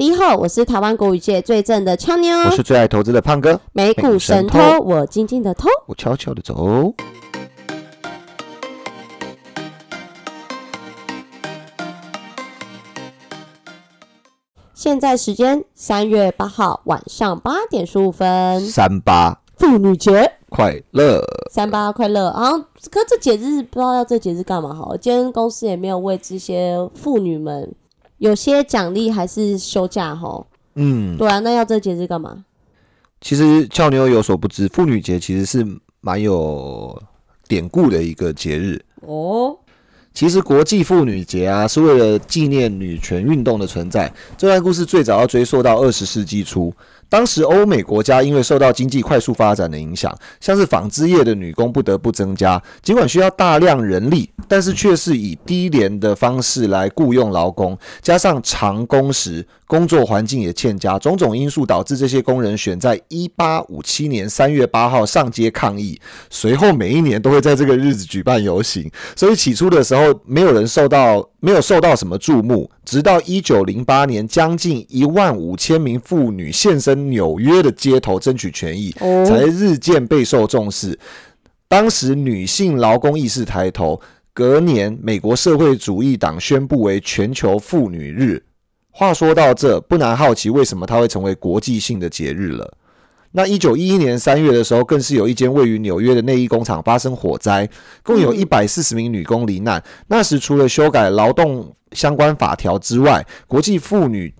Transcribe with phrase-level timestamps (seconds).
[0.00, 5.68] 你好，我是台湾国语界最正的俏妞，我是最爱投资的胖哥，美股神偷，我静静的偷。
[5.86, 6.94] 我悄悄的走。
[14.72, 22.32] 现在时间三月八号晚上八点十五分，三八妇女节，快乐，三八快乐。
[22.34, 22.58] 然后，
[22.90, 27.74] 可这节日不知道要这节日干嘛好，今天公司也没有为这些妇女们
[28.20, 30.46] 有些奖励还是休假吼。
[30.74, 32.44] 嗯，对啊，那要这节日干嘛？
[33.20, 35.66] 其实俏妞有所不知，妇女节其实是
[36.00, 37.02] 蛮有
[37.48, 38.80] 典故的一个节日。
[39.00, 39.56] 哦，
[40.14, 44.12] 其实国际妇女节啊，是为了纪念女权运动的存在。
[44.38, 46.72] 这段故事最早要追溯到二十世纪初，
[47.10, 68.90] 当时欧美国家因为受到经济快速发展的影响，像是纺织业的女工不得不增加，尽管需要大量人力，但是却是以低廉的方式来雇佣劳工，加上长工时，工作环境也欠佳，种种因素导致这些工人选在一八五七年三月八号上街抗议，随后每一年都会在这个日子举办游行。
[69.16, 80.98] 所以起初的时候，没有人受到没有受到什么注目，直到一九零八年，将近一万五千名妇女现身纽约的街头争取权益，哦才日渐备受重视。
[81.66, 84.00] 当时女性劳工意识抬头，
[84.34, 88.42] 隔年美国社会主义党宣布为全球妇女日。
[88.90, 92.76] 话说到这，不难好奇为什么它会成为国际性的节日了。
[93.32, 97.68] 那一九一一年三月的时候，更是有一间位于纽约的内衣工厂发生火灾，
[98.02, 99.82] 共有一百四十名女工罹难。
[100.08, 104.34] 那时除了修改劳动相关法条之外，国际妇女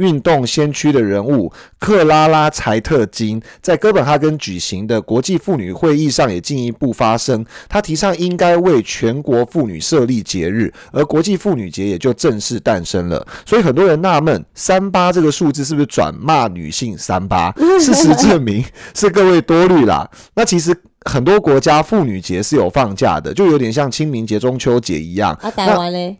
[0.00, 13.26] 运动先驱的人物克拉拉·柴特金在哥本哈根举行的国际妇女会议上也进一步发声，她提倡应该为全国妇女设立节日，而国际妇女节也就正式诞生了。
[13.46, 17.52] 所以很多人纳闷，三八这个数字是不是转骂女性三八？
[17.78, 18.64] 事实证明
[18.94, 20.10] 是各位多虑啦。
[20.34, 20.76] 那其实。
[21.06, 25.32] 很多国家妇女节是有放假的，就有点像清明节、中秋节一样。
[25.40, 26.18] 啊，台湾嘞，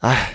[0.00, 0.34] 唉，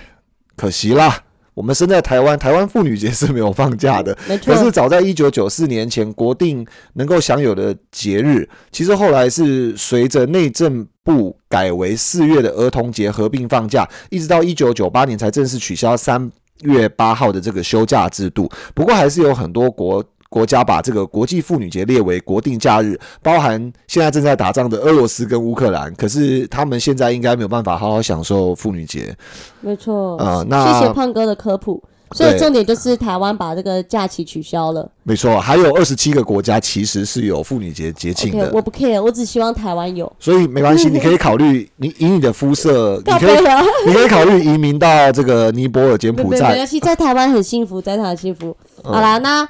[0.58, 1.20] 可惜啦，
[1.56, 4.16] 我们生在台湾，台湾妇女节是没有放假的。
[4.30, 18.48] 没错可，是早在一九九四年前国定能够享有的节日，其实后来是随着内政部改为四月的儿童节合并放假，一直到一九九八年才正式取消三月八号的这个休假制度。
[18.76, 20.04] 不过还是有很多国。
[20.30, 29.16] 国家把这个国际妇女节列为国定假日，包含现在正在打仗的俄罗斯跟乌克兰，可是他们现在应该没有办法好好享受妇女节。
[29.62, 30.18] 没错。
[30.18, 31.82] 呃那谢谢胖哥的科普。
[32.12, 34.90] 所以重点就是台湾把这个假期取消了。
[35.04, 40.10] 没错，还有二十七个国家其实是有妇女节节庆的我不 care，我只希望台湾有。
[40.20, 43.36] 所以没关系，你可以考虑你以你的肤色， 你可以
[43.88, 46.42] 你可以考虑移民到这个尼泊尔、柬埔寨。
[46.42, 48.56] 没没关系，在台湾很幸福，在台湾很幸福。
[48.84, 49.46] 嗯好啦，那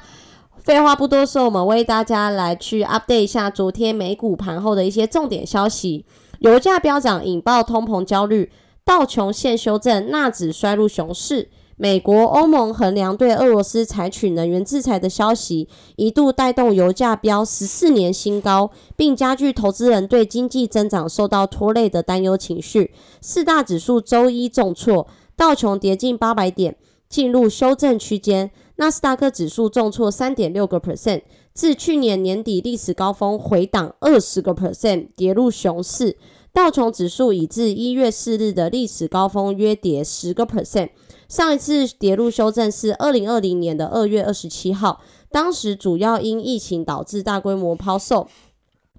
[0.66, 6.04] 废话不多说，我们为大家来去 update 一下昨天美股盘后的一些重点消息。
[6.40, 8.50] 油价飙涨引爆通膨焦虑，
[8.84, 11.50] 道琼现修正，纳指衰入熊市。
[11.76, 22.92] 美国、欧盟衡量对俄罗斯采取能源制裁的消息，一度带动油价飙十四年新高，并加剧投资人对经济增长受到拖累的担忧情绪。
[23.20, 25.06] 四大指数周一重挫，
[25.36, 26.74] 道琼跌近八百点，
[27.08, 31.22] 进入修正区间；纳斯达克指数重挫三点六个 percent，
[31.54, 36.18] 自去年年底历史高峰回档二十个 percent，跌入熊市。
[36.52, 40.90] 道琼指数已至一月四日的历史高峰约跌十个 percent。
[41.28, 45.00] 上一次跌入修正是二零二零年的二月二十七号，
[45.30, 48.28] 当时主要因疫情导致大规模抛售，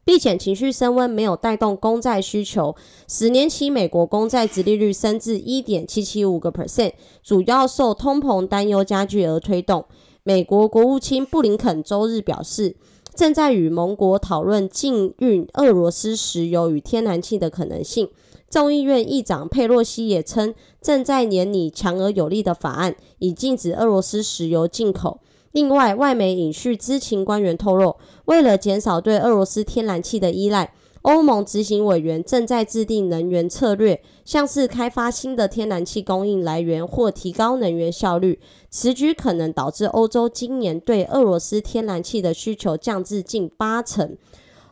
[0.07, 2.73] 避险情绪升温，没有带动公债需求。
[3.09, 9.84] 十年期美国公债殖利率升至一点七七五个 percent，主要受通膨担忧加剧而推动。
[10.23, 12.78] 美国国务卿布林肯周日表示，
[13.13, 18.07] 正在与盟国讨论禁运俄罗斯石油与天然气的可能性。
[18.50, 25.20] 众议院议长佩洛西也称，正在拟拟强而有力的法案，以禁止俄罗斯石油进口。
[25.57, 27.95] 另外，外媒引述知情官员透露，
[28.25, 30.71] 为了减少对俄罗斯天然气的依赖，
[31.01, 38.39] 欧盟执行委员正在制定能源策略，像是开发新的天然气供应来源或提高能源效率。
[38.69, 44.15] 此举可能导致欧洲今年对俄罗斯天然气的需求降至近八成。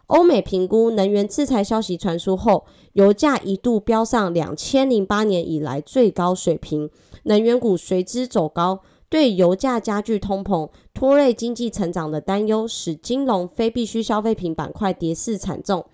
[0.05, 6.91] 欧美评估能源制裁消息传出后，油价一度飙上两千零八年以来最高水平，
[7.23, 8.81] 能源股随之走高。
[9.10, 15.86] 对油价加剧通膨、拖累经济成长的担忧，使金融非必需消费品板块跌势惨重。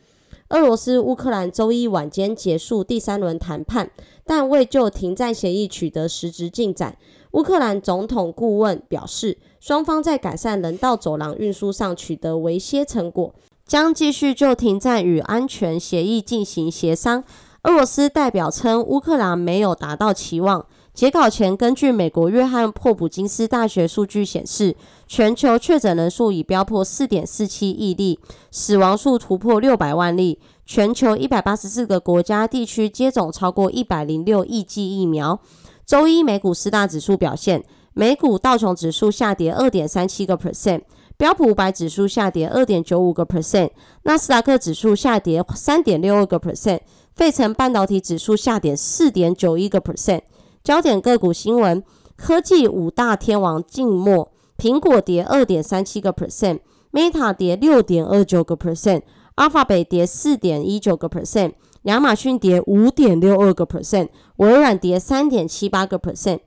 [0.49, 3.89] 俄罗斯乌克兰周一晚间结束第三轮谈判，
[4.25, 6.97] 但未就停战协议取得实质进展。
[7.31, 13.33] 乌克兰总统顾问表示，双方在改善人道走廊运输上取得微些成果，
[13.65, 17.23] 将继续就停战与安全协议进行协商。
[17.63, 20.65] 俄罗斯代表称，乌克兰没有达到期望。
[20.93, 24.75] 截稿前，根据美国约翰霍普金斯大学数据显示，
[25.07, 28.19] 全球确诊人数已飙破四点四七亿例，
[28.51, 30.39] 死亡数突破六百万例。
[30.65, 35.39] 全球一百八十四个国家地区接种超过一百零六亿剂疫苗。
[35.85, 40.81] 周一美股四大指数表现，美股道琼指数下跌二点三七个 percent，
[41.15, 43.69] 标普五百指数下跌二点九五个 percent，
[44.03, 46.81] 纳斯达克指数下跌三点六二个 percent，
[47.15, 50.21] 费城半导体指数下跌四点九一个 percent。
[50.63, 51.83] 焦点个股新闻：
[52.15, 61.53] 科技五大天王静默，苹果跌二点三七个 percent，Meta 跌六点二九个 percent，Alphabet 跌四点一九个 percent，
[61.83, 66.41] 亚马逊跌五点六二个 percent，微软跌三点七八个 percent。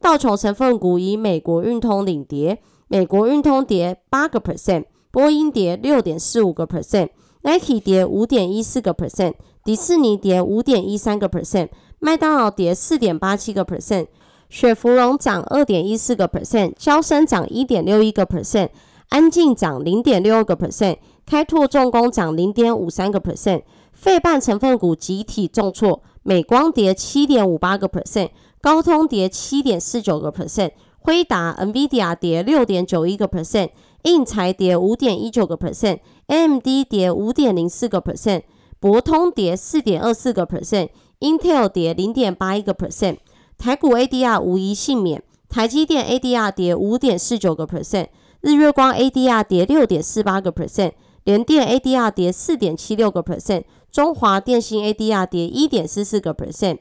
[0.00, 11.68] 道琼成分股以美国运通领跌，美国运通跌八个 percent，波音跌六点四五个 percent，Nike 跌五点一四个 percent，迪士尼跌五点一三个 percent。
[12.02, 14.06] 麦当劳跌四点八七个 percent，
[14.48, 18.70] 雪芙蓉涨二点一四个 percent，交生涨一点六一个 percent，
[19.10, 23.62] 安静涨零点六二个 percent，开拓重工涨零点五三个 percent，
[23.92, 28.30] 费半成分股集体重挫，美光跌七点五八个 percent，
[28.62, 30.70] 高通跌七点四九个 percent，
[31.00, 33.68] 辉达、NVIDIA 跌六点九一个 percent，
[34.04, 38.44] 印材跌五点一九个 percent，AMD 跌五点零四个 percent，
[38.80, 40.88] 博通跌四点二四个 percent。
[41.20, 43.18] Intel 跌零点八一个 percent，
[43.58, 48.06] 台股 ADR 无一幸免，台积电 ADR 跌五点四九个 percent，
[48.40, 50.92] 日月光 ADR 跌六点四八个 percent，
[51.24, 56.78] 联电 ADR 跌四点七六个 percent，中华电信 ADR 跌一点四四个 percent。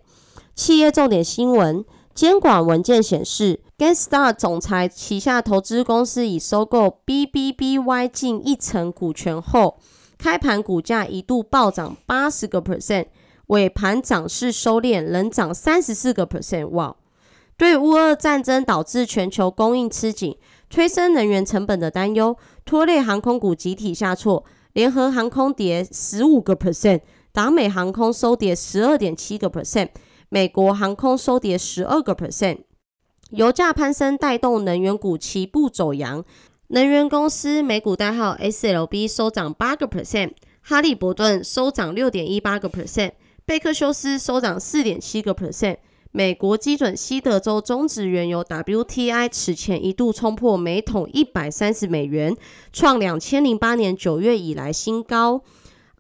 [0.56, 1.84] 企业重点新闻：
[2.14, 9.78] 监管文件显示 g a n s t a r 总裁旗下投资公司已收购 BBBY 近一成股权后，
[10.18, 13.08] 开盘股价一度暴涨八十个 percent。
[13.50, 16.68] 尾盘涨势收敛，仍涨三十四个 percent。
[16.70, 16.96] 哇！
[17.58, 20.38] 对乌俄战争导致全球供应吃紧、
[20.70, 24.46] 催生能源成本的担忧，拖累航空股集体下挫。
[24.74, 27.02] 联合航空跌十五个 percent，
[27.34, 29.90] 达美航空收跌十二点七个 percent，
[30.30, 32.60] 美国航空收跌十二个 percent。
[33.32, 36.24] 油价攀升带动能源股齐步走阳，
[36.68, 43.14] 能源公司美股代号 SLB 收涨八个 percent，哈利伯顿收涨六点一八个 percent。
[43.50, 45.78] 贝克休斯收涨四点七个 percent。
[46.12, 52.38] 美国基准西德州中值原油 WTI 此前一度冲破每桶一百三十美元，
[52.72, 55.42] 创两千零八年九月以来新高。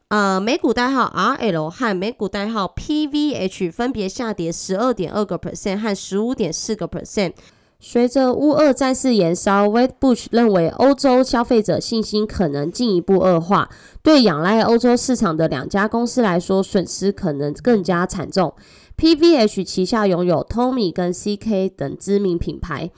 [0.10, 7.34] 呃，美股代号 RL 和美股代号 PVH 分别下跌十二点二个 percent 和十五点四个 percent。
[7.81, 13.70] 随着乌俄战事延烧 w e d Bush 认为欧洲消费者信心可能进一步恶化，
[14.04, 18.54] 对仰赖欧洲市场的两家公司来说，损失可能更加惨重。
[18.98, 22.92] PVH 旗下拥有 Tommy 跟 CK 等知名品牌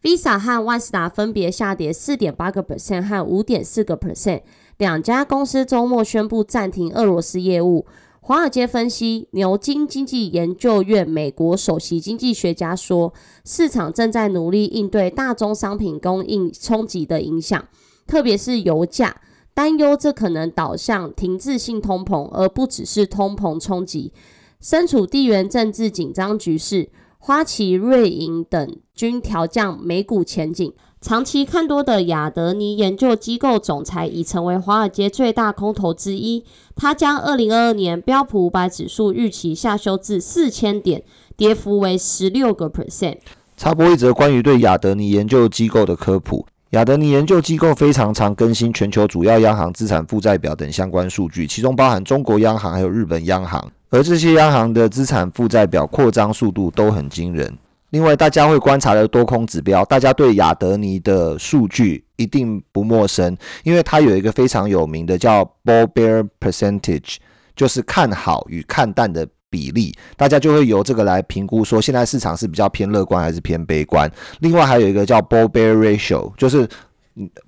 [0.00, 4.42] ，Visa 和万事达分别下跌四点八个 percent 和五点四个 percent。
[4.78, 7.84] 两家公司周末宣布暂停俄罗斯业务。
[8.22, 13.14] 华尔街分析，牛津经济研究院美国首席经济学家说，
[13.46, 17.66] 市场正在努力应对大宗商品供应冲击的影响，
[18.06, 19.22] 特别是油价，
[19.54, 24.12] 担忧这可能导向停滞性通膨，而不只是通膨冲击。
[24.60, 30.70] 身处地缘政治紧张局势，花旗、瑞银等均调降美股前景。
[31.00, 36.44] 长期看多的亚德尼研究机构总裁已成为华尔街最大空头之一。
[36.76, 41.02] 他将二零二二年标普五百指数预期下修至四千点，
[41.38, 43.16] 跌幅为十六个 percent。
[43.56, 57.56] 插播一则关于对亚德尼研究机构的科普：亚德尼研究机构非常常更新全球主要央行资产负债表等相关数据，其中包含中国央行还有日本央行，而这些央行的资产负债表扩张速度都很惊人。
[57.90, 67.16] 另外，大家会观察的多空指标，大家对亚德尼的数据一定不陌生，因为它有一个非常有名的叫 Bull Bear Percentage，
[67.54, 74.10] 就是看好与看淡的比例，大家就会由这个来评估说现在市场是比较偏乐观还是偏悲观。
[74.40, 76.68] 另外还有一个叫 Bull Bear Ratio，就是。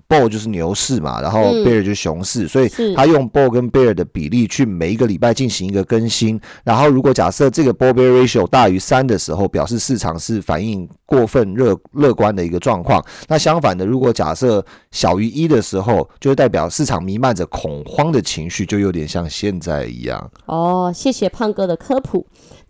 [0.07, 6.39] Bull 就是牛市嘛，然后 bear 就是熊市，所以他用 bull 跟 bear 的比例去每一个礼拜进行一个更新。
[6.63, 13.03] 然后如果假设这个 bull bear ratio 大于三的时候，表示市场是反应过分乐乐观的一个状况。
[13.27, 20.31] 那相反的，如果假设小于一的时候，就代表市场弥漫着恐慌的情绪，就有点像现在一样。
[20.45, 22.25] 哦，谢谢胖哥的科普。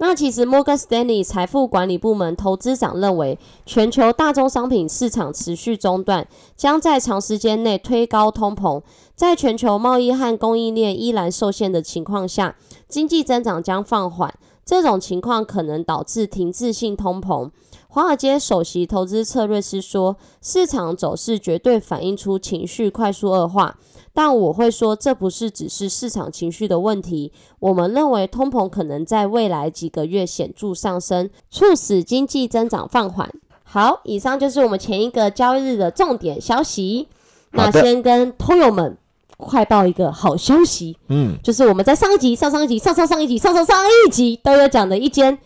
[0.06, 8.82] 那其实摩根斯丹利财富管理部门投资长认为，全球大宗商品市场持续中断，将在长时间内推高通膨。
[9.16, 12.58] 在全球贸易和供应链依然受限的情况下，
[12.90, 14.34] 经济增长将放缓。
[14.66, 17.50] 这种情况可能导致停滞性通膨。
[17.94, 23.78] 华尔街首席投资策略师说：“市场走势绝对反映出情绪快速恶化。”
[24.12, 27.32] 但我会说，这不是只是市场情绪的问题。
[27.60, 33.32] 我们认为通膨可能在未来几个月显著上升，促使经济增长放缓。
[33.64, 37.08] 好，以上就是我们前一个交易日的重点消息。
[37.52, 38.98] 那先跟通友们
[39.38, 45.38] 快报一个好消息，嗯，就是我们在上一集、上上一集、上上上一集、上上上一集都有讲的一间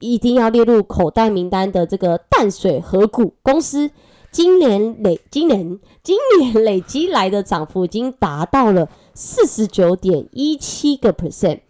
[0.00, 3.90] 一定要列入口袋名单的这个淡水河谷公司。
[4.32, 11.62] 今年累今年今年累积来的涨幅已经达到了四十九点一七个 percent，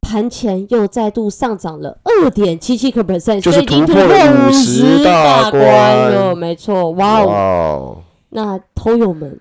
[0.00, 5.62] 盘前又再度上涨了二点七七个 percent，就是突破了五十大关
[6.10, 7.28] 了，没错，哇哦！
[7.30, 9.40] 哦，那偷友们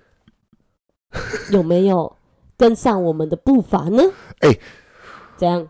[1.51, 2.15] 有没有
[2.55, 4.03] 跟上我们的步伐呢？
[4.41, 4.55] 哎
[5.35, 5.67] 怎样？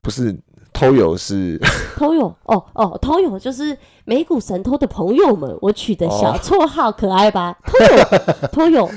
[0.00, 0.40] 不是
[0.74, 1.58] 偷友是
[1.96, 7.56] 偷友哦哦，偷友就是美股神偷的朋友们，我取的小哦绰号，可爱吧？
[7.64, 8.04] 偷友，
[8.52, 8.90] 偷友，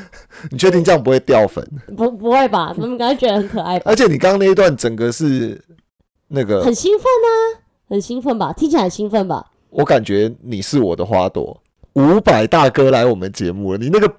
[0.51, 1.65] 你确定这样不会掉粉？
[1.95, 2.73] 不不会吧？
[2.75, 3.83] 他们刚才觉得很可爱吧？
[3.91, 5.63] 而且你刚刚那一段整个是
[6.27, 8.51] 那个很，兴奋啊，很兴奋吧？
[8.51, 9.45] 听起来很兴奋吧？
[9.69, 11.61] 我感觉你是我的花朵，
[11.93, 14.11] 五百大哥来我们节目了，你那个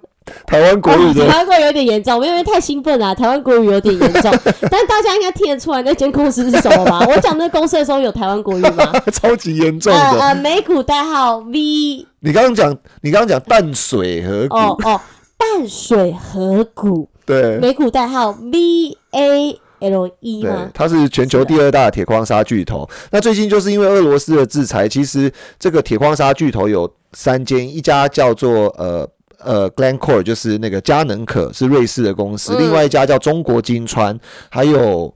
[0.46, 4.32] 台湾国语哦台湾国语有点严重，因为太兴奋了、台湾国语有点严重，
[4.70, 7.06] 但大家应该听得出来那间公司是什么吧？
[7.08, 8.92] 我讲那公司的时候有台湾国语吗？
[9.12, 9.98] 超级严重的。
[9.98, 15.00] 呃呃，美股代号 V 你刚刚讲，你刚刚讲淡水河谷，哦哦，
[15.36, 20.70] 淡水河谷，对美股代号 V A L E 对吗，？
[20.74, 22.88] 它是全球第二大的铁矿砂巨头。
[23.10, 29.08] 那最近就是因为俄罗斯的制裁，其实这个铁矿砂巨头有三间，一家叫做呃。
[29.38, 34.18] 呃，Glencore 就是那个佳能可是瑞士的公司，嗯另外一家叫中国金川，
[34.48, 35.14] 还有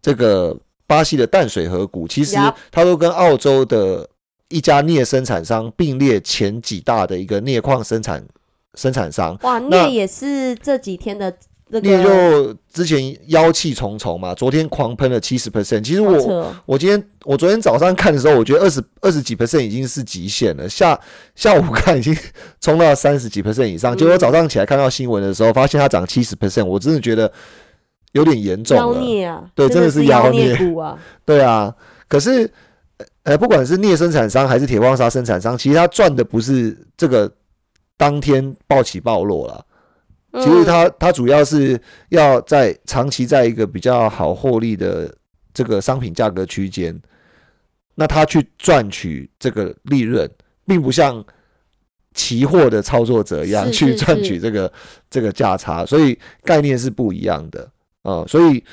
[0.00, 0.56] 这个
[0.86, 2.36] 巴西的淡水河谷，其实
[2.70, 4.08] 它都跟澳洲的
[4.48, 8.24] 一家镍生产商并列前几大的一个镍矿生产
[8.74, 9.36] 生产商。
[9.42, 11.34] 哇，那镍也是这几天的
[11.74, 15.82] 那镍个，就之前妖气重重嘛，昨天狂喷了七十 percent。
[15.82, 20.68] 其实我哦我今天我昨天早上看的时候，我觉得二十二十几 percent 已经是极限了。
[20.68, 20.98] 下
[21.34, 22.14] 下午看已经
[22.60, 27.32] 冲到三十几 percent 以上，嗯结果早上起来看到新闻的时候，发现它涨七十 percent，我真的觉得
[28.12, 29.00] 有点严重妖了。
[29.00, 31.74] 孽啊，对真的是是妖孽孽股啊， 对啊，
[32.06, 32.50] 可是
[33.22, 37.32] 呃，不管是镍生产商还是铁矿砂生产商，其实他赚的不是这个
[37.96, 39.64] 当天暴起暴落了。
[40.34, 45.14] 其实嗯它它主要是要在长期在一个比较好获利的
[45.52, 46.98] 这个商品价格区间，
[47.96, 50.28] 那它去赚取这个利润，
[50.66, 51.22] 并不像
[52.14, 54.72] 期货的操作者一样去赚取这个
[55.10, 57.68] 这个价差，所以概念是不一样的
[58.02, 58.64] 啊、所以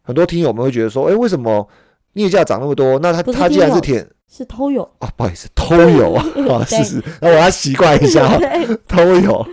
[0.00, 1.68] 很多听友们会觉得说，哎，为什么
[2.14, 2.98] 镍价涨那么多？
[3.00, 8.38] 那它它既然是听铁是偷油，啊，不好意思，偷油啊， 啊，是是，那我要习惯一下啊，
[8.88, 9.46] 偷油。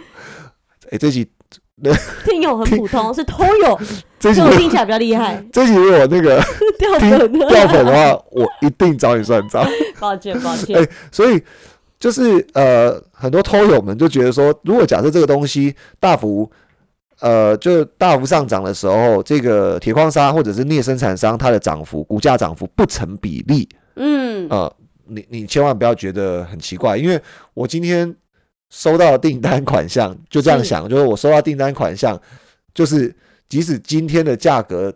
[0.89, 1.29] 哎，这集
[2.25, 3.79] 听友很普通， 是偷友，
[4.19, 6.41] 这集所以我听起来比较厉害， 这集如果那个
[6.79, 9.63] 掉粉，掉粉的话，我一定找你算账。
[9.99, 10.79] 抱歉抱歉。
[10.81, 11.41] 哎，所以
[11.99, 16.49] 就是呃，很多偷友们就觉得说，如果假设这个东西大幅
[17.19, 24.71] 呃就大幅上涨的时候，这个铁矿砂或者是镍生产商它的涨幅股价涨幅不成比例，嗯，呃，
[25.07, 27.19] 你你千万不要觉得很奇怪，因为
[27.53, 28.15] 我今天
[28.69, 32.19] 收到的订单款项就这样想，就是我收到订单款项，
[32.73, 33.15] 就是
[33.47, 34.93] 即使今天的价格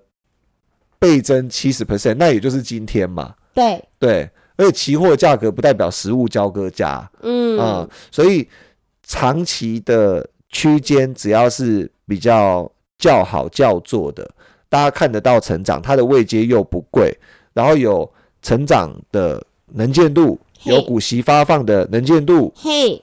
[0.99, 7.09] 倍增七十 percent，那也就是今天嘛，对，对，而且期货价格不代表实物交割价。
[7.21, 7.57] 嗯。
[7.57, 8.47] 啊、所以
[9.03, 14.29] 长期的区间只要是比较较好较做的，
[14.69, 17.17] 大家看得到成长，它的位阶又不贵，
[17.53, 18.09] 然后有
[18.41, 23.01] 成长的能见度，有股息发放的能见度，嘿，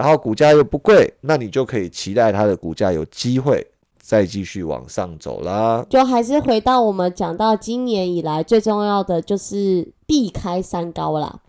[0.00, 3.66] 然后股价又不贵，那你就可以期待它的股价有机会
[4.00, 5.84] 再继续往上走啦。
[5.90, 11.40] 就还是回到我们讲到今年以来最重要的就是避开三高啦。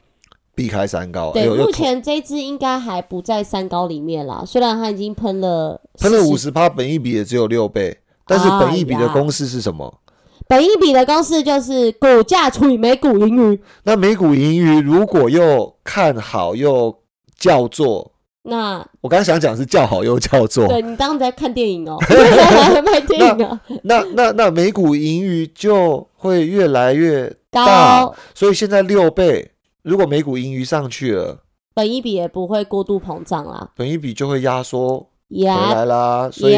[0.54, 10.02] 避开三高，哎对，目前这支应该还不在三高里面啦，虽然它已经喷了喷了五十趴，本益比也只有六倍，但是本益比的公式是什么？
[10.50, 13.62] 本一比的公式就是股价除以每股盈余。
[13.84, 16.94] 那每股盈余如果又看好又
[17.40, 18.12] 叫做
[18.44, 21.98] 那我刚刚想讲是叫好又叫座，对你当时在看电影哦，
[22.84, 27.66] 卖电影啊，那那那每股盈余就会越来越大，
[28.06, 29.52] 高所以现在六倍，
[29.84, 31.44] 如果每股盈余上去了，
[31.76, 33.70] 本一比也不会过度膨胀啦。
[33.76, 36.56] 本一比就会压缩回来啦，所以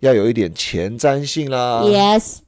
[0.00, 1.82] 要有一点前瞻性啦。
[1.84, 2.38] yes。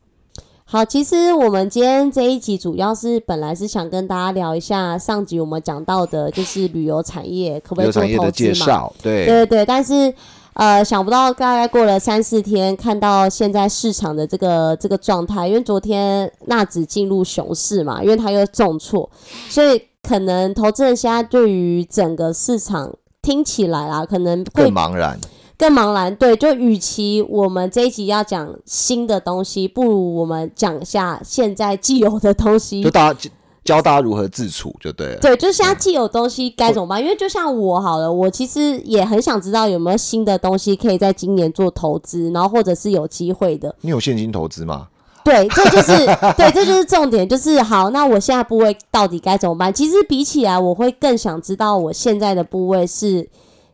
[0.71, 8.91] 好，其实我们今天这一集主要是本来是想跟大家聊一下上集我们讲到的，就是旅游产业可不可以做投资嘛？
[9.03, 10.13] 对对对对，但是
[10.53, 19.09] 呃，想不到大概过了三四天，看到现在市场的这个这个状态，因为昨天纳指进入熊市嘛，因为它又重挫，
[19.49, 25.19] 所以可能投资人现在对于整个市场听起来啊，可能会更茫然。
[25.59, 26.15] 更茫然。
[26.17, 32.91] 对，就与其我们这一集要讲新的东西，不如我们讲一下现在既有的东西就。
[32.91, 33.31] 大家教
[33.65, 35.17] 教大家如何自处就对了。
[35.17, 37.03] 对，就现在既有东西该怎么办？
[37.03, 43.75] 因为就像我好了，我其实也很想知道有没有新的东西可以在今年做投资，然后或者是有机会的。
[43.83, 44.88] 你有现金投资吗？
[45.23, 46.07] 对，这就是
[46.38, 49.71] 对，这就是重点，就是好，那我现在部位到底该怎么办？
[49.71, 53.29] 其实比起来，我会更想知道我现在的部位是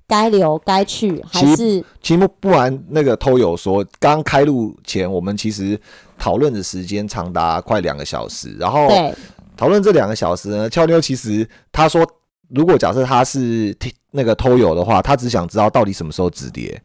[0.06, 5.80] 该留该去，还其是其实不然，那个偷友说，刚开录前我们其实
[6.18, 9.14] 讨论的时间长达快两个小时，然后对
[9.56, 12.06] 讨论这两个小时呢，俏妞其实他说，
[12.50, 13.76] 如果假设他是
[14.10, 16.80] 那个偷友的话，他只想知道到底什么时候止跌，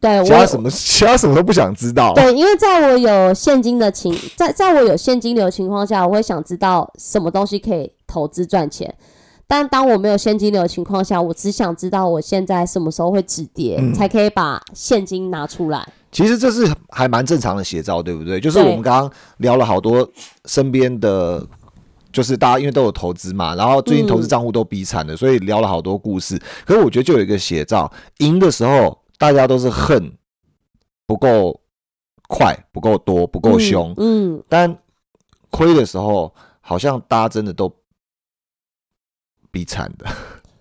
[0.00, 2.12] 对我其他什么其他什么都不想知道。
[2.14, 8.94] 对，因为在我有现金的情，在在我有现金流的情况下，我会想知道什么东西可以投资赚钱。
[9.48, 15.86] 但当我没有现金流的情况下，我只想知道我现在什么时候会止跌，嗯才可以把现金拿出来。
[16.10, 18.40] 其实这是还蛮正常的写照，对不对？
[18.40, 20.08] 就是我们刚刚聊了好多
[20.46, 21.46] 身边的，
[22.10, 26.40] 就是大家因为都有投资嘛，然后最近投资账户都比惨了，所以聊了好多故事。
[26.64, 30.10] 可是我觉得就有一个写照，赢的时候大家都是恨
[31.06, 31.60] 不够
[32.28, 34.78] 快、不够多、不够凶，嗯，嗯，但
[35.50, 37.70] 亏的时候好像大家真的都
[39.56, 40.04] 比惨的，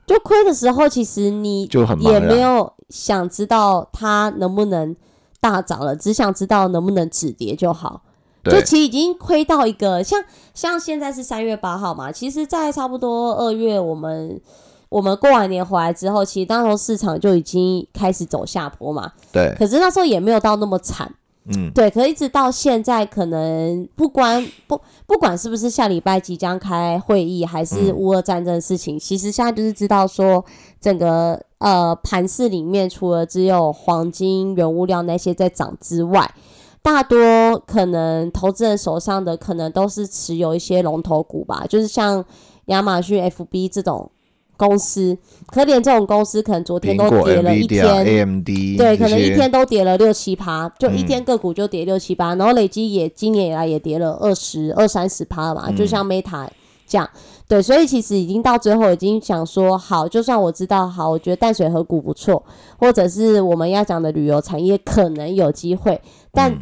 [0.08, 4.96] 就亏的时候，其实你 就很也没有想知道它能不能
[5.42, 8.04] 大涨了，只想知道能不能止跌就好。
[8.46, 14.40] 就其实已经亏到一个像像现在是三月八号嘛，其实，在差不多二月，我们
[14.88, 19.12] 我们过完年回来之后，其实那时候市场就已经开始走下坡嘛。
[19.34, 21.12] 对，可是那时候也没有到那么惨，
[21.48, 21.90] 嗯，对。
[21.90, 30.44] 可一直到现在，可能不管不不管是不是下礼拜即将开会议，还是嗯乌俄战争的事情，其实现在就是知道说，
[30.82, 36.34] 整个呃盘市里面，除了只有黄金、原物料那些在涨之外，
[36.82, 42.24] 大多可能投资人手上的可能都是持有一些龙头股吧，就是像
[42.66, 44.12] 亚马逊、FB 这种
[44.58, 47.86] 公司，可连这种公司可能昨天都、跌了一天。
[47.86, 56.48] AMD 对，可能一天都跌了六七趴，就一嗯天个股就跌六七趴，然后累积也今年以来也跌了二十二三十趴嘛，嗯就像 Meta
[56.88, 57.10] 这样。
[57.48, 62.44] 对，所以其实已经到最后，已经想说，好，就算我知道，好，我觉得淡水河谷不错，
[62.80, 66.58] 或者是我们要讲的旅游产业可能有机会，但嗯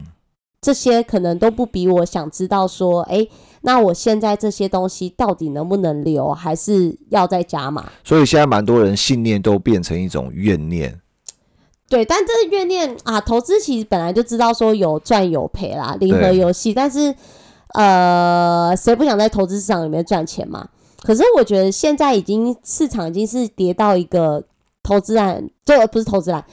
[0.60, 3.30] 这些可能都不比我想知道说，诶，
[3.66, 7.90] 那我现在这些东西到底能不能留，还是要再加码？
[8.04, 11.00] 所以现在蛮多人信念都变成一种怨念。
[11.90, 16.74] 对，但这个怨念啊，投资其实本来就知道说有赚有赔啦，零和游戏。
[16.74, 17.14] 但是，
[17.76, 20.70] 呃，谁不想在投资市场里面赚钱嘛？
[21.04, 24.44] 可是我觉得现在已经市场已经是跌到一个
[24.82, 26.44] 投资案，就不是投资人，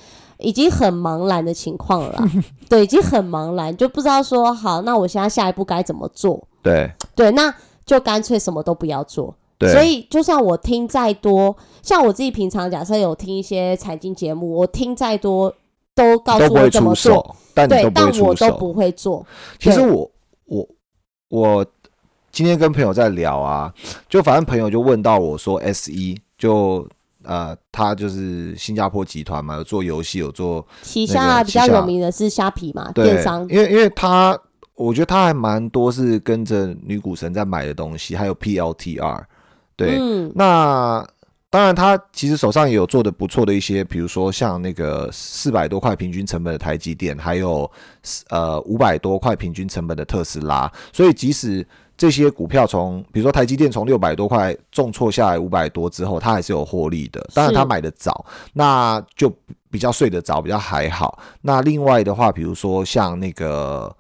[0.41, 2.31] 已经很茫然的情况了啦。
[2.69, 6.47] 对，已经很茫然，就不知道说好，那我现在下一步该怎么做？
[6.63, 7.55] 对对，那
[7.87, 9.35] 就干脆什么都不要做。
[9.59, 15.55] 对，所以，就算我听再多，像我自己平常假设有听一些财经节目，我听再多
[15.95, 18.35] 都告诉我怎么做，但都，不会但我。
[18.35, 19.27] 都不会做。
[19.59, 20.11] 其实我
[20.47, 20.67] 我
[21.29, 21.67] 我
[22.33, 23.71] 今天跟朋友在聊啊，
[24.09, 26.89] 就反正朋友就问到我说，S 一就
[27.25, 33.43] 呃，他就是新加坡集团嘛，有做游戏，有做旗下比较有名的是虾皮嘛，对电商。
[33.49, 34.39] 因为因为他
[34.75, 39.23] 我觉得他还蛮多是跟着女股神在买的东西，还有 PLTR，
[39.77, 41.07] 对，嗯，那
[41.51, 47.69] 当然，他其实手上也有做的不错的一些，比如说像那个四百多块平均成本的台积电，还有
[48.29, 50.71] 呃五百多块平均成本的特斯拉。
[50.93, 51.67] 所以即使
[52.01, 57.21] 这些股票从，比如说台积电从六百多块重挫下来五百多之后，它还是有获利的。
[57.35, 59.31] 当然，是他买的早，那就
[59.71, 61.19] 比较睡得早，比较还好。
[61.43, 63.95] 那另外的话，比如说像那个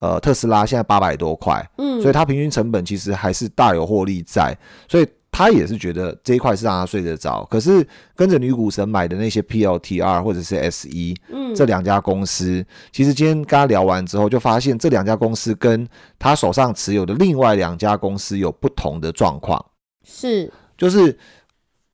[0.00, 4.52] 呃特斯拉现在八百多块，嗯，所以它平均成本其实还是大有获利在，
[4.88, 7.44] 所以他也是觉得这一块是让他睡得着。
[7.50, 15.86] 可是跟着女股神买的那些 PLTR 或者是 S 一、嗯，这两家公司，其实今天跟他聊完之后，就发现这两家公司跟
[16.18, 19.62] 他手上持有的另外两家公司有不同的状况，
[20.06, 21.18] 是就是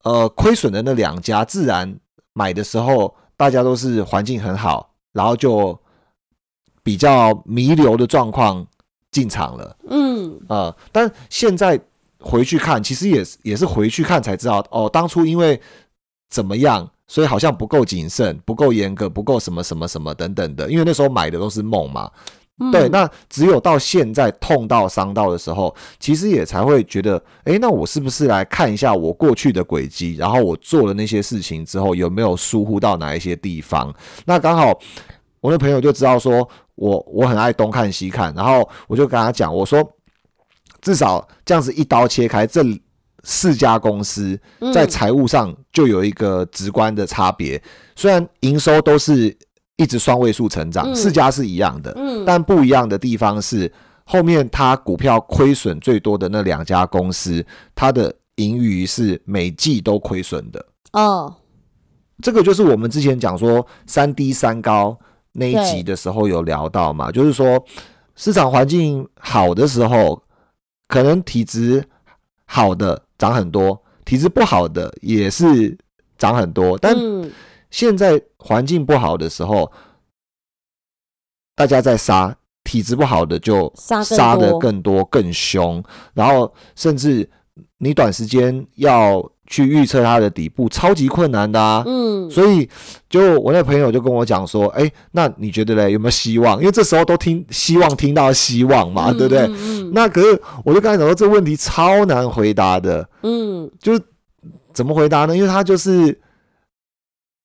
[0.04, 1.92] 呃亏损的那两家，自然
[2.34, 5.76] 买的时候大家都是环境很好，然后就
[6.84, 8.64] 比较弥留的状况
[9.10, 9.76] 进场了。
[9.88, 11.80] 嗯呃，但现在
[12.22, 15.60] 回去看，其实也是也是回去看才知道，哦，当初因为
[16.30, 22.10] 怎么样，所以好像不够谨慎、不够严格、不够什么什么什么等等的，因为那时候买的都是梦嘛。
[22.60, 33.92] 嗯对，那只有到现在痛到伤到的时候，其实也才会觉得，哎，那我是不是来看一下我过去的轨迹，然后我做了那些事情之后，有没有疏忽到哪一些地方？
[34.26, 34.78] 那刚好
[35.40, 39.82] 我的朋友就知道说我我很爱东看西看，然后我就跟他讲，我说
[40.82, 42.62] 至少这样子一刀切开，这
[43.22, 44.70] 四家公司嗯。
[44.70, 47.62] 在财务上就有一个直观的差别，
[47.96, 49.34] 虽然营收都是
[49.76, 50.94] 一直双位数成长，嗯。
[50.94, 52.24] 四家是一样的，嗯。
[52.26, 53.72] 但不一样的地方是，
[54.04, 57.42] 后面它股票亏损最多的那两家公司，
[57.74, 60.66] 它的盈余是每季都亏损的。
[60.92, 61.34] 哦。
[62.20, 64.96] 这个就是我们之前讲说三低三高
[65.32, 67.60] 那一集的时候有聊到嘛，就是说
[68.14, 70.22] 市场环境好的时候，
[70.92, 71.82] 可能体质
[72.44, 75.74] 好的涨很多，体质不好的也是
[76.18, 77.32] 涨很多，但嗯
[77.70, 79.72] 现在环境不好的时候，
[81.54, 87.26] 大家在杀，体质不好的就杀的更多、更凶，然后甚至
[87.78, 91.82] 你短时间要去预测它的底部，超级困难的啊。
[91.86, 92.66] 嗯所以，
[93.10, 96.58] 就我那朋友就跟我讲说，哎、那你觉得嘞，有没有希望？
[96.60, 99.46] 因为这时候都听希望听到希望嘛，嗯对不对？
[99.92, 103.06] 那可是我就刚才讲说，这问题超难回答的。
[103.22, 104.00] 嗯就
[104.72, 105.36] 怎么回答呢？
[105.36, 106.18] 因为它就是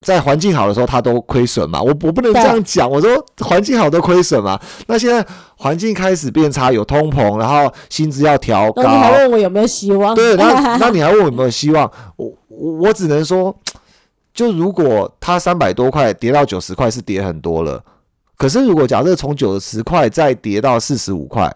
[0.01, 1.81] 在环境好的时候，它都亏损嘛。
[1.81, 4.59] 我我不能这样讲，我说环境好都亏损嘛。
[4.85, 10.13] 那现在环境开始变差，有通膨，然后薪资要调高那，你还问我有没有希望？
[10.13, 11.91] 对，那 那你还问我有没有希望？
[12.15, 13.55] 我我我只能说，
[14.33, 17.83] 就如果它三百多块跌到九十块，是跌很多了。
[18.37, 21.51] 可是如果假设从九十块再跌到四十五块，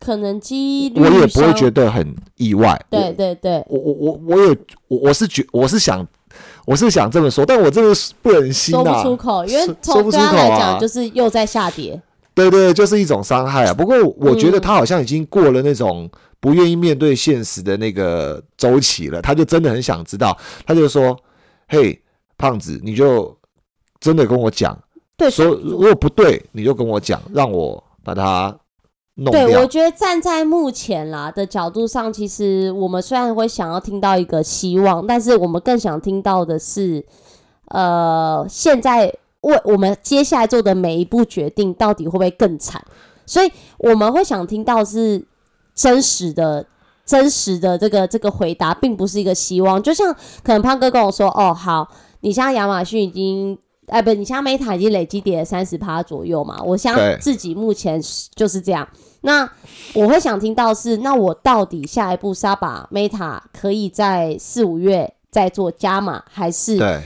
[0.00, 2.76] 可能几率我也不会觉得很意外。
[2.90, 4.56] 对对对，我我我我有
[4.88, 6.04] 我我是觉我是想
[6.68, 9.02] 我是想这么说，但我真的是不忍心说不啊。
[9.02, 11.98] 出口，因为说从对他来啊讲就是又在下跌。
[12.34, 13.72] 对对，就是一种伤害啊。
[13.72, 16.06] 不过我觉得嗯他好像已经过了那种
[16.40, 21.18] 不愿意面对现实的那个周期了，他就真的很想知道，他就说
[21.68, 21.98] ：“嘿，
[22.36, 23.34] 胖子，你就
[23.98, 24.78] 真的跟我讲，
[25.16, 28.54] 对，说如果不对，你就跟我讲，让我把它
[29.18, 29.66] 弄对，我掉。
[29.66, 37.04] 觉得站在目前啦的角度上，其实我们虽然会想要听到一个希望，但是我们更想听到的是，
[37.66, 42.82] 呃，现在为我们接下来做的每一步决定，到底会不会更惨？
[43.26, 45.24] 所以我们会想听到是
[45.74, 46.66] 真实的。
[47.08, 49.82] 真实的这个这个回答，并不是一个希望。
[49.82, 51.88] 就像可能胖哥跟我说：“哦，好，
[52.20, 53.56] 你现在亚马逊已经，
[53.88, 56.60] 哎，不，你像 Meta 已经累积跌了三十趴左右嘛。
[56.62, 58.86] 我现在对自己目前是就是这样。
[59.22, 59.48] 那
[59.94, 67.02] 我会想听到是，那我到底下一步是要把 Meta 可以在四五月再做加码，还是对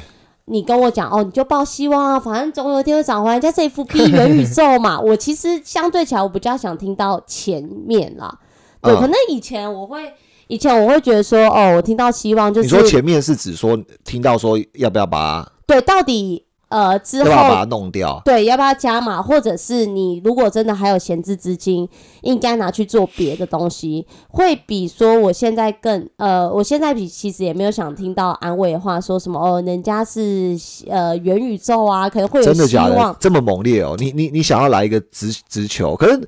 [0.46, 5.00] 你跟我讲哦，你就抱希望啊，反正总有一天会涨回来，在这 FP 元宇宙嘛。
[5.00, 8.38] 我其实相对起来，我比较想听到前面啦。
[8.82, 10.12] 对，嗯可能以前我会，
[10.48, 17.72] 以前我会觉得说，哦，我听到希望就是你说前面是指说听到说要不要把对，到底呃之后要不要把它。
[17.72, 18.20] 弄掉？
[18.24, 21.88] 对，要不要加码，或者是你如果真的还有闲置资金，
[22.20, 30.54] 应该拿去做别的东西，会比说我现在更呃，我现在比其实也没有想听到安慰的话，说什么哦，人家是
[30.90, 33.16] 呃元宇宙啊，可能会有希真的假的？。
[33.18, 33.96] 这么猛烈哦？
[33.98, 36.20] 你你你想要来一个直直球，可是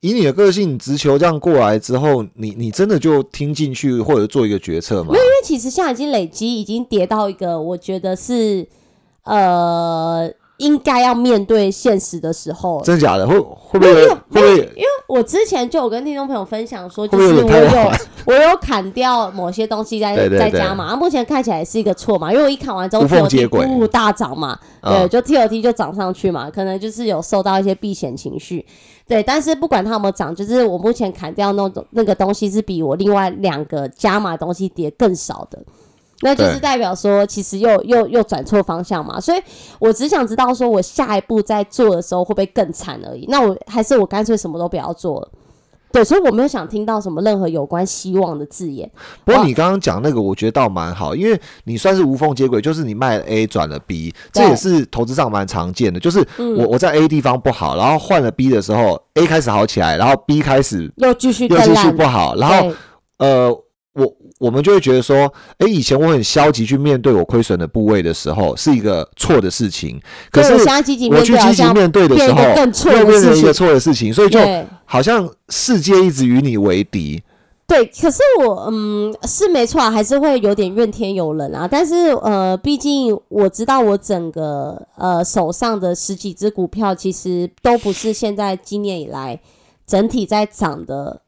[0.00, 5.08] 以你的个性，直球这样过来之后，你你真的就听进去或者做一个决策吗？
[5.08, 8.66] 因为其实现在已经累积，已经跌到一个我觉得是
[9.28, 12.82] 呃应该要面对现实的时候。
[12.82, 13.26] 真的假的？
[13.28, 17.92] 会会不会会不会因为我之前就有跟听众朋友分享说，就是我有
[18.26, 28.66] 我有砍掉某些东西在在加嘛，啊目前看起来是一个错嘛，因为我一砍完之后无缝接 TOT 轨咕大涨嘛，啊对，就 TOT 就涨上去嘛，可能就是有受到一些避险情绪，
[29.06, 35.58] 对，但是不管它有没有涨，就是我目前砍掉那种那个东西是比我另外两个加码东西跌更少的。
[36.22, 39.40] 那就是代表说，其实又又又转错方向嘛，所以
[39.78, 43.26] 我只想知道，说我下一步在做的时候会不会更惨而已。
[43.28, 45.28] 那我还是我干脆什么都不要做了。
[45.90, 48.90] 对，所以我没有想听到什么任何有关希望的字眼。
[49.24, 55.98] 不过你刚刚讲那个，我觉得倒蛮好，因为你算是无缝接轨，就是你卖了 A 转了 B，这也是投资上蛮常见的。
[55.98, 62.70] 就是嗯我我在 A 地方不好，然后换了 B 的时候，A 开始好起来，然后 B 开始又继续又继续，不好，然后
[63.16, 63.58] 呃，
[63.98, 70.00] 我我们就会觉得说，诶，以前我很消极去面对我亏损的部位的时候，是一个错的事情。
[70.30, 72.54] 可是我去对，积极面对的时候又
[73.04, 73.52] 变成一个。
[73.52, 74.38] 错的事情，所以就
[74.84, 77.20] 好像世界一直与你为敌。
[77.66, 81.66] 对，可是我嗯是没错啊，还是会有点怨天尤人啊。
[81.68, 89.40] 但是呃，毕竟我知道我整个呃手上的十几只股票，其实都不是现在今年以来
[89.86, 91.22] 整体在涨的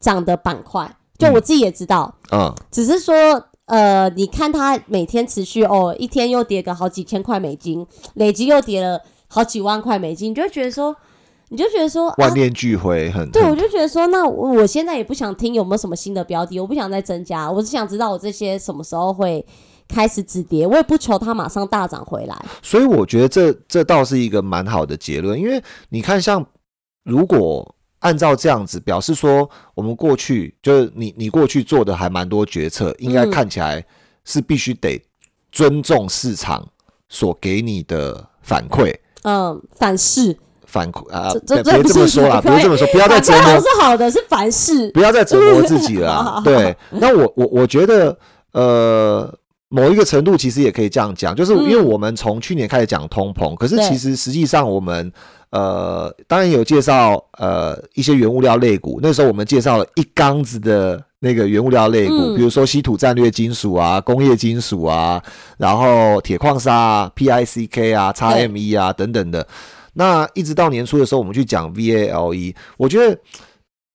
[0.00, 0.96] 涨的板块。
[1.18, 3.14] 就我自己也知道，嗯，只是说
[3.66, 10.94] 呃，你看它每天持续哦，一天又跌个好几千块美金，累积又跌了好几万块美金，你就觉得说，
[11.48, 19.46] 你就觉得说啊万，念俱灰，很对，我就觉得说，那我我现在也不想听有没有什么新的标的，我不想再增加，我只想知道我这些什么时候会
[19.88, 22.36] 开始止跌，我也不求它马上大涨回来。
[22.62, 26.44] 所以我觉得这这倒是一个蛮好的结论，因为你看，像
[27.04, 33.84] 如果按照这样子，表示说我们过去就是你你过去做的还蛮多决策，应该嗯看起来
[34.24, 35.02] 是必须得
[35.50, 36.66] 尊重市场
[37.08, 38.94] 所给你的反馈。
[39.22, 40.36] 嗯，反噬，
[40.66, 44.90] 反馈啊，别别这么说啦，反馈别这么说，不要再折磨是好的，是反噬。
[44.94, 46.34] 不要再折磨自己了 好好啊。
[46.36, 48.18] 好对，那我我我觉得，
[48.52, 49.32] 呃，
[49.68, 55.12] 某一个程度其实也可以这样讲，就是因为嗯我们从去年开始讲通膨，可是其实实际上我们
[55.52, 61.02] 呃，当然有介绍呃一些原物料类股，那时候我们介绍了一缸子的。
[61.24, 65.22] 那个原物料类股，嗯比如说稀土战略金属啊、工业金属啊，
[65.56, 69.46] 然后铁矿砂啊、PICK 啊、XME 啊等等的。
[69.92, 73.16] 那一直到年初的时候，我们去讲 VALE，我觉得，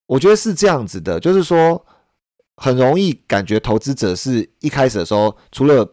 [0.06, 1.84] 我觉得是这样子的，就是说，
[2.56, 5.86] 很容易感觉投资者是一开始的时候，除了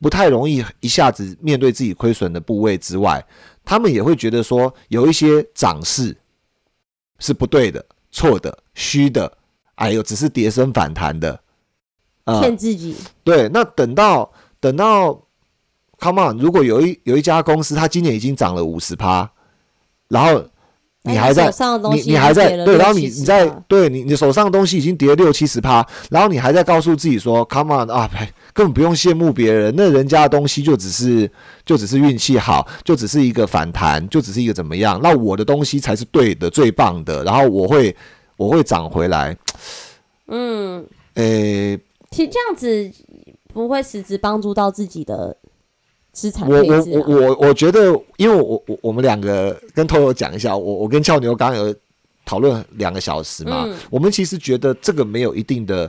[0.00, 3.24] 不太容易一下子面对自己亏损的部位之外，
[3.64, 6.16] 他们也会觉得说，有一些涨势
[7.18, 9.30] 是不对的、错的、虚的，
[9.74, 11.40] 哎呦，只是跌升反弹的，
[12.24, 14.30] 啊、骗自己，对，那等到
[14.60, 15.20] 等到
[15.98, 19.28] ，come on，如果有一有一家公司，它今年已经涨了五十趴，
[20.08, 20.44] 然后
[21.02, 31.30] 你哎还在手上的东你西你还在对，然后你你在对你你手上的东西已经跌了六七十趴，然后你还在告诉自己说，come on 啊，哎根本不用羡慕别人，那人家的东西就只是
[31.64, 37.94] 就只是运气好，就只是一个反弹，就只是一个怎么样，那我的东西才是对的、最棒的，然后我会
[38.36, 39.36] 我会涨回来，
[40.26, 41.78] 嗯，诶、
[42.10, 42.90] 其实这样子
[43.46, 45.36] 不会实质帮助到自己的
[46.10, 46.84] 资产我我。
[46.84, 51.72] 我我我觉得，因为我我我们两个跟偷偷讲一下，我我跟俏牛刚刚有
[52.24, 53.76] 讨论两个小时嘛，嗯。
[53.88, 55.88] 我们其实觉得这个没有一定的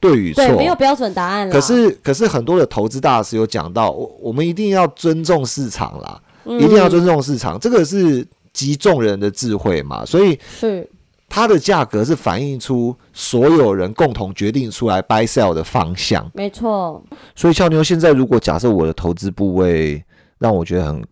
[0.00, 1.52] 对与错对，，没有标准答案啦。
[1.52, 10.88] 可是可是很多的投资大师有讲到，我我们一定要尊重市场啦，嗯一定要尊重市场，这个是集众人的智慧嘛，所以是
[11.28, 16.28] 它的价格是反映出所有人共同决定出来 buy sell 的方向。
[16.34, 17.00] 没错，
[17.36, 20.02] 所以俏妞，现在如果假设我的投资部位
[20.38, 21.04] 让我觉得很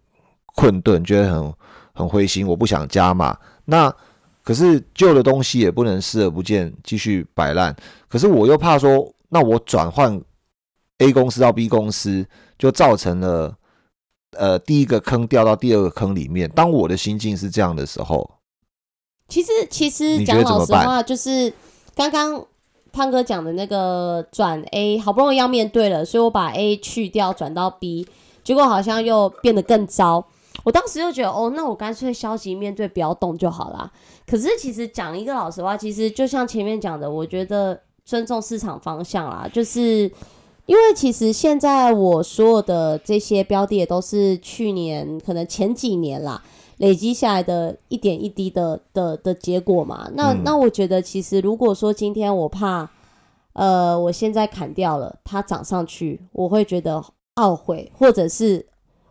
[0.57, 1.55] 困顿，觉得很
[1.93, 3.95] 很灰心，我不想加码，那
[4.49, 7.77] 可是旧的东西也不能视而不见，继续摆烂。
[8.09, 10.19] 可是我又怕说，那我转换
[11.01, 12.27] A 公司到 B 公司，
[12.59, 13.55] 就造成了
[14.39, 16.49] 呃第一个坑掉到第二个坑里面。
[16.49, 18.39] 当我的心境是这样的时候，
[19.29, 21.53] 其实其实讲老实话，就是
[21.95, 22.47] 刚刚
[22.91, 28.09] 胖哥讲的那个转 A，好不容易要面对了，所以我把 A 去掉，转到 B，
[28.43, 30.27] 结果好像又变得更糟。
[30.65, 33.91] 我当时就觉得，哦，那我干脆消极面对，不要动就好啦。
[34.29, 40.11] 可是其实讲一个老实话，其实就像前面讲的，我觉得尊重市场方向啦，就是
[40.67, 46.43] 因为其实现在我所有的这些标的也都是去年可能前几年啦
[46.77, 50.11] 累积下来的一点一滴的的的结果嘛。
[50.15, 52.89] 那、嗯那我觉得其实如果说今天我怕，
[53.55, 57.03] 呃，我现在砍掉了，它涨上去，我会觉得
[57.37, 58.67] 懊悔，或者是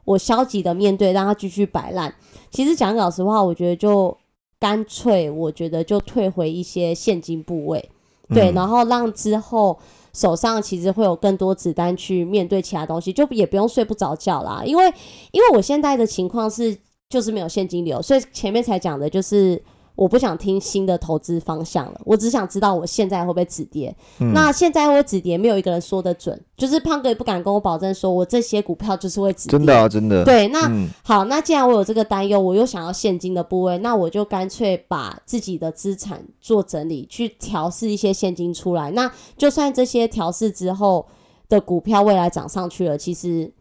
[0.05, 2.13] 我消极的面对，让它继续摆烂。
[2.49, 4.15] 其实讲老实话，我觉得就
[4.59, 7.89] 干脆，我觉得就退回一些现金部位，
[8.29, 9.77] 对，嗯然后让之后
[10.13, 14.63] 手上其实会有更多子弹去面对其他东西，就也不用睡不着觉啦。
[14.65, 14.91] 因为
[15.31, 16.75] 因为我现在的情况是
[17.07, 19.61] 就是没有现金流，所以前面才讲的就是
[19.97, 23.93] 我不想听新的投资方向了，我只想知道我现在会不会止跌。
[24.19, 29.57] 嗯那现在会止跌，没有一个人说得准，就是胖哥也不敢跟我保证说我这些股票就是会止跌。
[29.57, 30.23] 真的啊，真的。
[30.23, 38.91] 对，那、嗯，好，那既然我有这个担忧，我又想要现金的部位，那我就干脆把自己的资产做整理，去调试一些现金出来。
[38.91, 41.07] 那就算这些调试之后
[41.49, 43.51] 的股票未来涨上去了，其实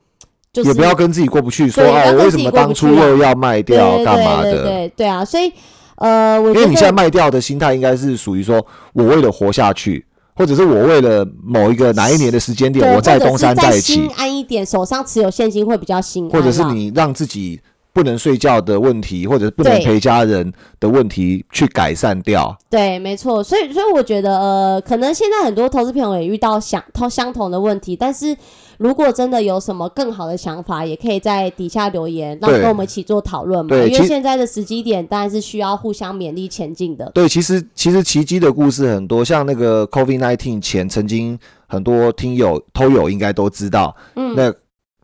[0.53, 4.63] 就是也不要跟自己过不去，说对不要啊，我为什么当初又要卖掉，干嘛的？
[4.65, 5.51] 对对啊，所以
[5.97, 10.05] 呃，我因为你现在卖掉的心态应该是属于说，我为了活下去，
[10.35, 17.61] 或者是我为了某一个哪一年的时间点，我再东山再起，安一点，手上持有现金会比较心安，或者是你让自己
[17.97, 22.55] 不能睡觉的问题，或者是不能陪家人的问题去改善掉。
[22.69, 28.37] 对，没错，所以所以我觉得呃，可能现在很多投资朋友也遇到相同相同的问题，但是
[28.77, 33.71] 如果真的有什么更好的想法，也可以在底下留言，让对跟我们一起做讨论嘛。
[33.71, 37.11] 对因为现在的时机点当然是需要互相勉励前进的。
[37.15, 44.53] 对，其实其实奇迹的故事很多，像那个 COVID nineteen 前，曾经很多听友、偷友应该都知道，嗯，那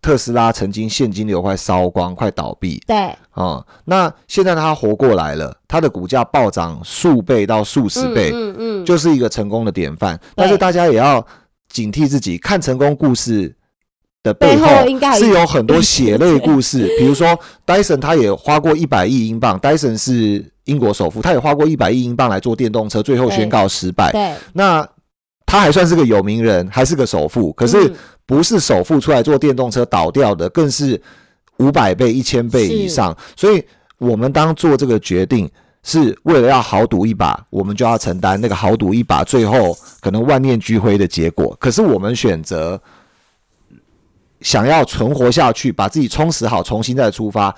[0.02, 2.82] 特斯拉曾经现金流快烧光，快倒闭。
[2.86, 2.96] 对。
[2.96, 10.20] 啊、嗯那现在它活过来了，它的股价暴涨数倍到数十倍，嗯嗯嗯，就是一个成功的典范。
[10.34, 11.24] 但是大家也要
[11.68, 13.54] 警惕自己，看成功故事
[14.22, 16.86] 的背背后是有很多血泪故事。
[16.98, 24.12] 比如说，Dyson 他也花过一百亿英镑，Dyson 是英国首富，他也花过一百亿英镑来做电动车，最后宣告失败。
[24.12, 24.86] 对，那
[25.46, 31.00] 他还算是个有名人，还是个首富，可是嗯不是首富出来做电动车倒掉的，更是
[31.58, 33.16] 五百倍、一千倍以上。
[33.36, 33.62] 所以，
[33.98, 35.50] 我们当做这个决定
[35.82, 41.56] 是为了要豪赌一把，我们就要承担那个豪赌一把最后可能万念俱灰的结果。
[41.60, 42.80] 可是我们选择
[44.40, 47.54] 想要存活下去，把自己充实好，重新再出发，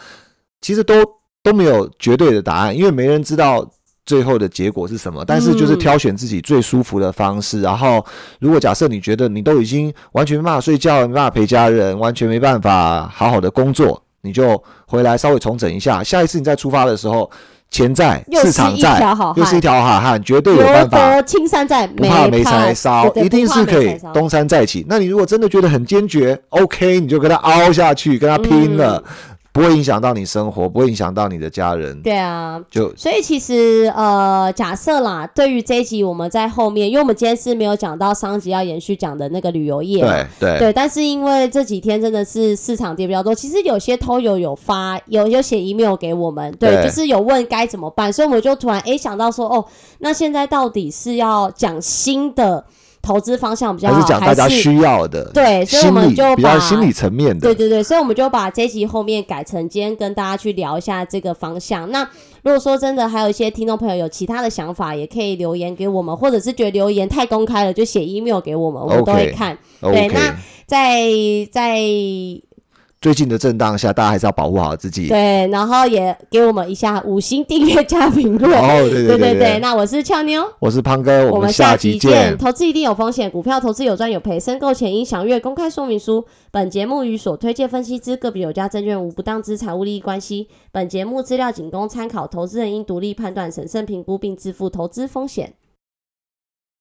[0.61, 0.95] 其实都
[1.43, 3.71] 都没有绝对的答案，因为没人知道。
[4.07, 5.25] 最后的结果是什么？
[5.27, 7.61] 但是就是嗯挑选自己最舒服的方式。
[7.61, 8.05] 然后，
[8.39, 16.03] 如果假设你觉得你都已经完全没办法睡觉，没办法陪家人，完全没办法好好的工作，你就回来稍微重整一下。
[16.05, 17.31] 下一次你再出发的时候，
[17.71, 19.01] 钱在，市场在，
[19.37, 21.23] 又是一条好汉，绝对有办法。
[21.23, 24.85] 青山在，不怕没柴烧，一定是可以东山再起。
[24.89, 32.03] 那你如果真的觉得很坚决，OK，你就跟他凹下去，跟他拼了，嗯不会影响到你生活，不会影响到你的家人。
[32.03, 40.59] 对啊，就所以其实呃，假设啦，对于这一集我们在后面，因为我们今天是没有讲到上集要延续讲的那个旅游业嘛，对对。
[40.59, 46.87] 对，但是因为这几天真的是市场跌比较多，其实有些偷友有发有有写 email 给我们，对，对。
[46.87, 49.65] 就是有问该怎么办，所以我们就突然诶想到说，哦，
[50.01, 52.65] 那现在到底是要讲新的
[53.05, 61.91] 投资方向比较好，还是讲大家需要的，对所以我们就把比较心理层面的，对对对，所以我们就把这集后面改成今天跟大家去聊一下这个方向。
[61.91, 62.03] 那
[62.43, 69.59] 如果说真的还有一些听众朋友有其他的想法，也可以留言给我们，或者是觉得留言太公开了，就写 email 给我们，我们都会看。
[69.81, 70.09] 对。
[70.09, 70.35] 那
[70.67, 71.05] 在
[71.53, 71.79] 在
[73.05, 75.09] 最近的震荡下，大家还是要保护好自己。
[75.09, 78.51] 对，然后也给我们一下五星订阅加评论。
[78.51, 82.35] 哦，对对对 对，那我是俏妞，我是胖哥，我们下集见。
[82.39, 86.25] 投资一定有风险，股票投资有赚有赔，申购前应详阅公开说明书。
[86.51, 90.49] 本节目与所推荐分析之个别有价证券无不当之财务利益关系。
[90.73, 95.53] 本节目资料仅供参考，投资人应独立判断、审慎评估并自负投资风险。